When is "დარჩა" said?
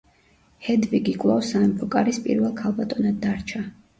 3.27-3.63